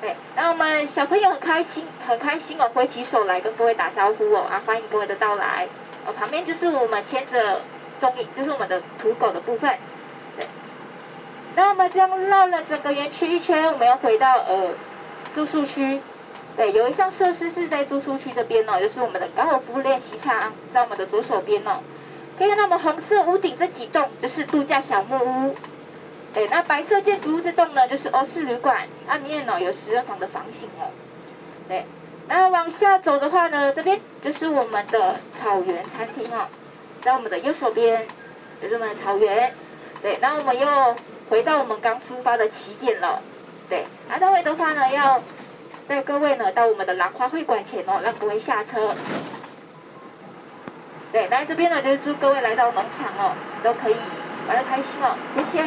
[0.00, 5.66] 对，然后我们小朋友很开心，很开心哦，挥起手来跟各位打招呼哦，啊，欢迎各位的到来。
[6.06, 7.60] 哦，旁边就是我们牵着
[8.00, 9.74] 踪影，就是我们的土狗的部分。
[10.36, 10.46] 对，
[11.54, 14.70] 那我们这样绕了整个园区一圈，我们要回到呃
[15.34, 16.00] 住宿区。
[16.56, 21.80] 对，有一项设施是在住宿区这边哦，就是我们的高尔夫练习场，在我们的左手边哦。
[22.40, 25.54] 可以看到我们红色屋顶这几栋，就是度假小木屋。
[26.32, 30.88] 对，那白色建筑物这栋呢，就是欧式旅馆，它里面呢有十人房的房型哦。
[31.68, 31.84] 对，
[32.28, 36.46] 然后往下走的话呢，这边就是我们的草原餐厅哦，
[37.02, 38.06] 在我们的右手边
[38.62, 39.52] 就是我们的草原。
[40.00, 40.96] 对，然后我们又
[41.28, 43.20] 回到我们刚出发的起点了。
[43.68, 45.22] 对，那待会的话呢要。
[45.88, 48.94] 带各位呢到我们的兰花会馆前哦，让各位下车。
[51.12, 53.32] 对，来这边呢就是祝各位来到农场哦，
[53.64, 53.96] 都可以
[54.46, 55.60] 玩得开心哦，谢谢。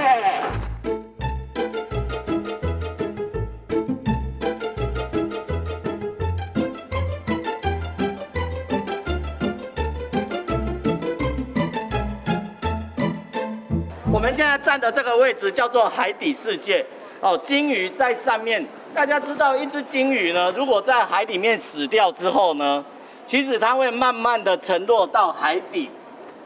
[14.10, 16.86] 我们现在站的这个位置叫做海底世界
[17.20, 18.66] 哦，鲸鱼在上面。
[18.94, 22.86] 大家知道，一只鲸鱼呢，如果在海里面死掉之后呢，
[23.26, 25.90] 其实它会慢慢的沉落到海底，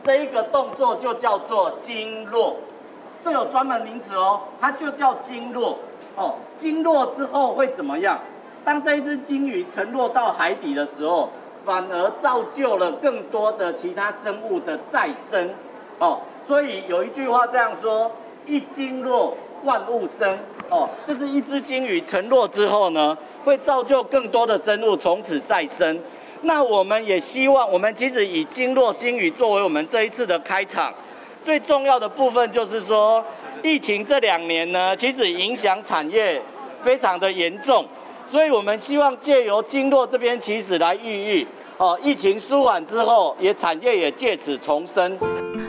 [0.04, 2.56] 这一个动作就叫做鲸落，
[3.24, 5.80] 这有专门名词哦，它就叫鲸落
[6.16, 6.36] 哦。
[6.56, 8.20] 鲸落之后会怎么样？
[8.64, 11.30] 当这一只鲸鱼沉落到海底的时候，
[11.66, 15.50] 反而造就了更多的其他生物的再生
[16.00, 16.20] 哦。
[16.42, 18.12] 所以有一句话这样说：
[18.46, 20.38] 一鲸落，万物生。
[20.70, 25.98] 哦，这是一只鲸鱼沉落之后呢，会造就更多的生物从此再生。
[26.44, 30.94] 那我们也希望，我们其实以鲸落鲸鱼作为我们这一次的开场，
[31.44, 33.24] 最重要的部分就是说，
[33.64, 36.42] 疫情这两年呢，其实影响产业
[36.84, 37.86] 非常的严重，
[38.28, 41.48] 所以我们希望借由经络这边其实来寓意，
[41.78, 45.18] 哦，疫情舒缓之后，也产业也借此重生。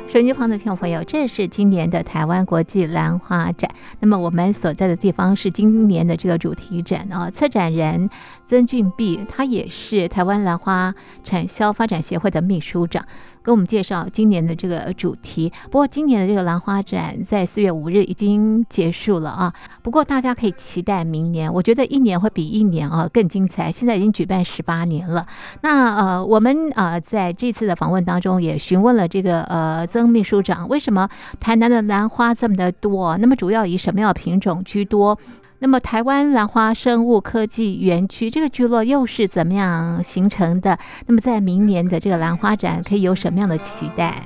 [0.09, 3.71] 手机旁的听众朋友，这是今年的台湾国际兰花展。
[4.01, 8.09] 那么我们所在的地方是今年的这个主题展哦，策展人
[8.49, 13.05] 曾俊碧，他也是台湾兰花产销发展协会的秘书长。
[13.45, 15.53] 给我们介绍今年的这个主题。
[15.65, 19.53] 不过今年的这个兰花展在四月五日已经结束了啊。
[19.83, 23.71] 不过大家可以期待明年，我觉得一年会比一年啊更精彩。
[23.71, 25.27] 现在已经举办十八年了。
[25.61, 31.07] 那呃，我们呃在这次的访问当中也询问了这个呃曾秘书长，为什么
[31.39, 33.19] 台南的兰花这么的多？
[33.19, 35.19] 那么主要以什么样的品种居多？
[35.61, 40.79] 那么，台湾兰花生物科技园区这个聚落又是怎么样形成的？
[41.09, 44.23] 那么，在明年的这个兰花展可以有什么样的期待？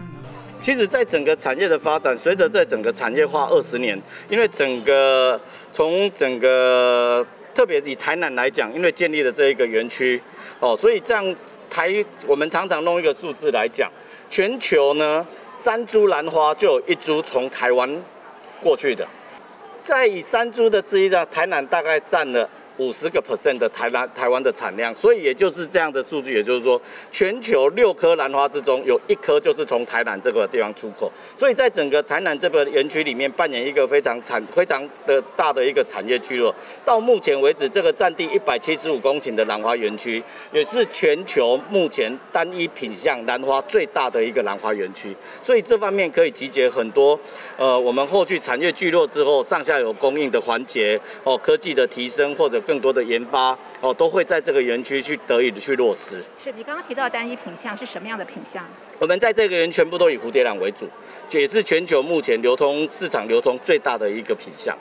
[0.61, 5.40] 其实，在整个产业的发展，随着在整个产业化二十年，因为整个
[5.73, 10.21] 从整个特别以台南来讲，因为建立了这一个园区
[10.61, 11.35] 哦，所以这样
[11.71, 13.90] 台我们常常弄一个数字来讲，
[14.29, 17.90] 全球呢三株兰花就有一株从台湾
[18.61, 19.09] 过去的。
[19.85, 22.49] 在以山猪的之一上，台南大概占了
[22.83, 26.81] 五十个 percent 的台湾台湾的产量，所以也就是这样的数据，也就是说，
[27.12, 36.53] 全球六颗兰花之中有一颗就是从台南这个地方出口，所以在整个台南这个园区里面扮演一个非常产非常的大的一个产业聚落。
[36.85, 40.21] 到目前为止，这个占地一百七十五公顷的兰花园区，
[40.53, 45.14] 也是全球目前单一品相兰花最大的一个兰花园区。
[45.40, 47.18] 所以这方面可以集结很多
[47.57, 52.61] 呃，我们后续产业聚落之后，上下游供应的环节哦，科技的提升或者。
[52.73, 56.25] 更多的研发哦，都会在这个园区去得以的去落实。
[56.43, 58.64] 是你刚刚提到的单一品项是什么样的品项？
[58.99, 60.89] 我们在这个园全部都以蝴蝶兰为主，
[61.39, 64.75] 也是全球目前流通市场流通最大的一个品项。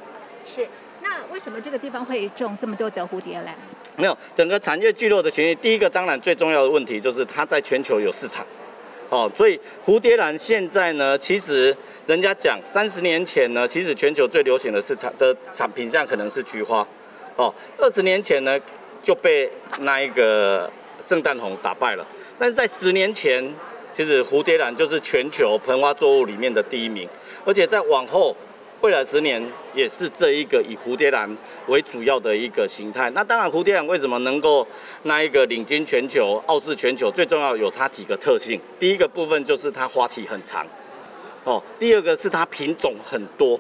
[0.48, 0.66] 是，
[1.02, 3.54] 那为什么这个地方会种这么多的蝴蝶兰？
[3.98, 8.46] 没有，整个产业聚落的前提，第一个当然最重要的问题就是它在全球有市场。
[9.10, 11.76] 哦，所以蝴蝶兰现在呢，其实
[12.08, 16.88] 人家讲三十年前呢，其实全球最流行的市场的产品项可能是菊花。
[17.36, 18.60] 哦，二十年前呢
[19.02, 20.70] 就被那一个
[21.00, 22.06] 圣诞红打败了，
[22.38, 23.44] 但是在十年前，
[23.94, 27.08] 其实蝴蝶兰就是全球盆花作物里面的第一名，
[27.46, 28.36] 而且再往后
[28.82, 29.42] 未来十年
[29.74, 31.30] 也是这一个以蝴蝶兰
[31.68, 33.10] 为主要的一个形态。
[33.12, 34.68] 那当然，蝴蝶兰为什么能够
[35.04, 37.10] 那一个领军全球、傲视全球？
[37.12, 38.60] 最重要有它几个特性。
[38.80, 40.66] 第一个部分就是它花期很长，
[41.44, 43.60] 哦，第二个是它品种很多，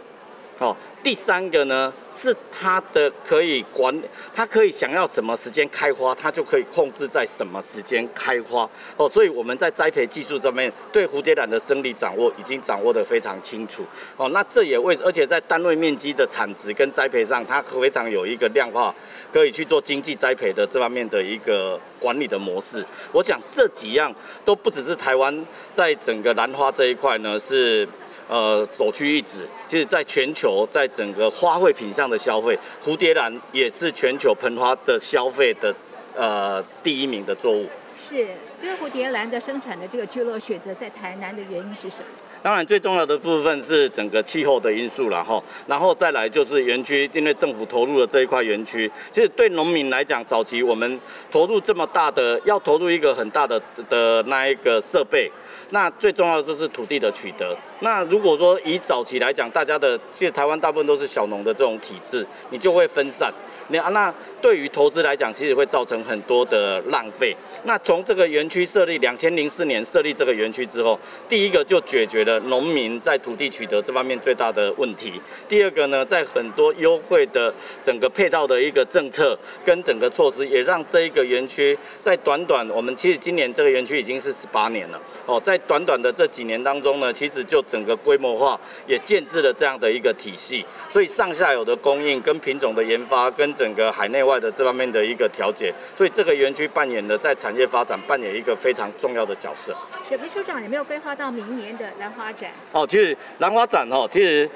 [0.59, 0.75] 哦。
[1.03, 3.93] 第三个呢，是它的可以管，
[4.35, 9.09] 它可以想要什么时间开花，它就可以控制在什么时间开花哦。
[9.09, 13.83] 所以我们在栽培技术上面，对蝴蝶兰的生理掌握已经掌握得非常清楚
[14.15, 14.29] 哦。
[14.29, 18.93] 那这也为，而且在单位面积的产值跟栽培上，它非常有一个量化，
[19.33, 22.85] 可以去做经济栽培的这方面的一个管理的模式。
[23.11, 24.13] 我想这几样
[24.45, 27.87] 都不只是台湾在整个兰花这一块呢是。
[28.31, 29.45] 呃，首屈一指。
[29.67, 35.75] 其实，在全球，在整个花卉品上的消费，蝴蝶兰也是全球盆花的消费的
[36.15, 37.65] 呃第一名的作物。
[38.09, 38.27] 是，
[38.61, 42.05] 这个蝴蝶兰的生产的这个聚落选择在台南的原因是什么？
[42.41, 48.89] 当然，最重要的部分是整个气候的因素了哈，然后再来就是园区，因为政府投入了这一块园区。
[49.11, 50.97] 其实对农民来讲，早期我们
[51.29, 55.29] 投入这么大的，要投入一个很大的的那一个设备。
[55.71, 57.55] 那最重要的就是土地的取得。
[57.81, 63.31] 那如果说以早期来讲，大家的其实台湾大部分都是小农的这种体制，你就会分散。
[63.69, 67.35] 那那对于投资来讲，其实会造成很多的浪费。
[67.63, 75.13] 那从这个园区设立，两千零四年设立这个园区之后，第一个就解决了农民在土地取得这方面最大的问题。
[75.47, 99.73] 第二个呢，在很多优惠的整个配套的一个政策跟整个措施，也让这一个园区在短短我们其实今年这个园区已经是十八年了哦，在短短的这几年当中呢，其实就整个规模化也建制了这样的一个体系，所以上下游的供应跟品种的研发跟整个海内外的这方面的一个调节，所以这个园区扮演了在产业发展扮演一个非常重要的角色。
[100.09, 102.51] 雪皮处长有没有规划到明年的兰花展？
[102.73, 104.49] 哦，其实兰花展哦，其实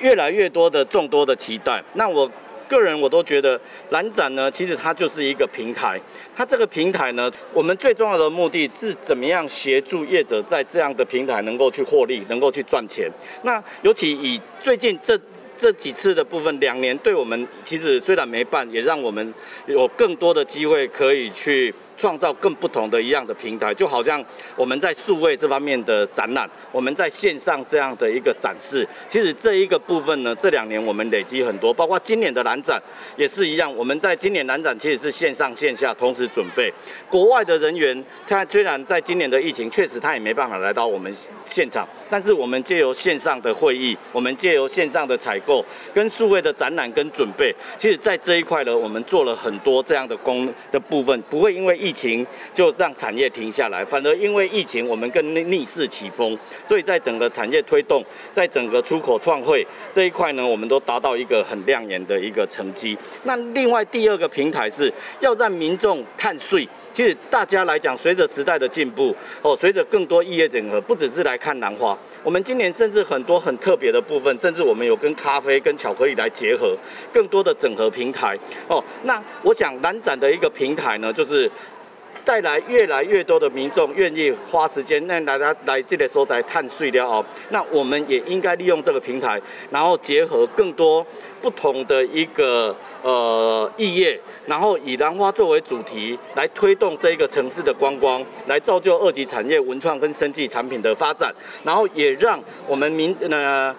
[0.00, 1.80] 越来越多的众多的期待。
[1.94, 2.28] 那我。
[2.68, 3.60] 个人我都觉得
[3.90, 6.00] 蓝展呢，其实它就是一个平台。
[6.36, 13.10] 它这个平台呢，我们最重要的目的是怎么样协助业者在这样的平台能够去获利，能够去赚钱。
[13.42, 15.18] 那尤其以最近这
[15.56, 19.32] 这几次的部分，两年对我们其实虽然没办，也让我们
[19.66, 21.74] 有更多的机会可以去。
[21.96, 24.24] 创造更不同的一样的平台，就好像
[24.54, 32.80] 我们在数位这方面的展览，我们在线上这样的一个展示，其实这一个部分呢，这两年我们累积很多，包括今年的兰展
[33.16, 33.74] 也是一样。
[33.74, 36.72] 我们在今年兰展其实是线上线下同时准备，
[37.08, 41.10] 国外的人员，他虽然在今年的疫情确实他也没办法来到我们
[41.46, 51.85] 现场，但是我们借由线上的会议，我们借由线上的采购跟数位的展览跟准备，其实在这一块呢，我们做了很多这样的工的部分，不会因为。
[51.86, 55.22] 疫情就让产业停下来，反而因为疫情，我们更
[55.52, 62.98] 逆势起风，所以在整个产业推动，在整个出口创汇这一块呢，我们都达到一个很亮眼的一个成绩。
[63.22, 66.68] 那另外第二个平台是要让民众碳税。
[66.92, 76.74] 其实大家来讲，随着时代的进步，哦，随着更多异业整合，不只是来看兰花，我们今年甚至很多很特别的部分，甚至我们有跟咖啡、跟巧克力来结合，
[77.12, 78.36] 更多的整合平台。
[78.66, 81.48] 哦，那我想兰展的一个平台呢，就是。
[82.26, 91.06] 带来越来越多的民众愿意花时间，那来来来这里所在碳税了哦，那我们也应该利用这个平台，然后结合更多
[91.40, 103.72] 不同的一个呃异业，然后以兰花作为主题来推动这一个城市的观光，来造就二级产业文创跟生技产品的发展，然后也让我们民呃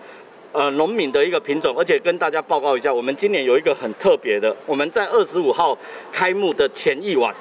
[0.54, 5.78] 呃农民的一个品种，而且跟大家报告一下，我们今年有一个很特别的，我们在二十五号
[6.14, 7.36] 开幕的前一晚。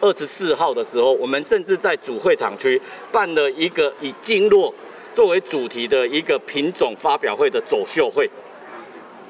[0.00, 2.80] 二十四号的时候，我们甚至在主会场区
[3.12, 4.74] 办了一个以经络
[5.12, 8.28] 作为主题的一个品种发表会的走秀会。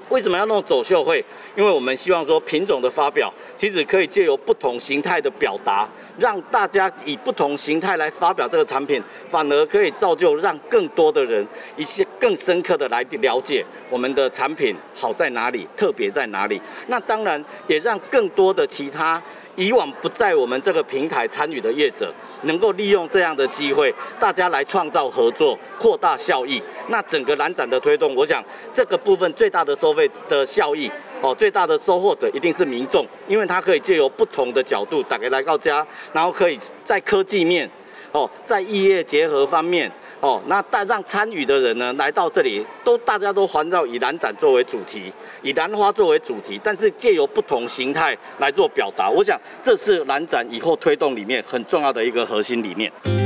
[0.09, 1.25] 为什么要弄走秀会？
[1.57, 11.47] 因为我们希望说品种的发表，其实可以借由不同形态的表达，让大家以不同形态来发表这个产品，反而可以造就让更多的人
[11.77, 16.61] 一些更深刻的来了解我们的产品好在哪里，特别在哪里。
[16.89, 19.23] 那当然也让更多的其他。
[19.61, 22.11] 以往不在我们这个平台参与的业者，
[22.45, 26.63] 能够利用这样的机会，大家来创造合作，扩大效益。
[26.89, 28.43] 那整个蓝展的推动，我想
[28.73, 30.91] 这个部分最大的收费的效益，
[31.21, 37.69] 哦，最大的收获者一定是民众，因为他可以借由不同的角度，打开来到家，然后可以在科技面，
[38.13, 39.93] 哦，在异业结合方面。
[40.21, 45.11] 哦，那带让参与的人呢，来到这里，都大家都环绕以兰展作为主题，
[45.43, 49.09] 以兰花作为主题，但是借由不同形态来做表达。
[49.09, 53.20] 我想这是兰展以后推动里面很重要的一个核心理念。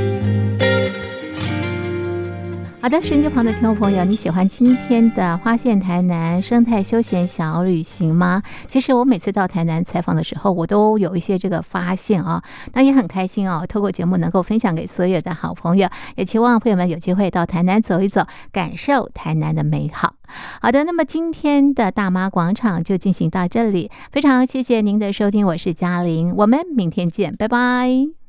[2.85, 8.43] 好的，手机旁的听众朋友，你喜欢今天的花县台南生态休闲小旅行吗？
[8.69, 13.65] 其实我每次到台南采访的时候，我都有一些这个发现啊，那也很开心哦。
[13.67, 20.13] 透过节目能够分享给所有的好朋友，也期望朋友们有机会到台南走一走，感受台南的美好。
[20.61, 28.15] 好的，那么今天的大妈广场就进行到这里，非常谢谢您的收听，我是嘉玲，我们明天见，拜拜。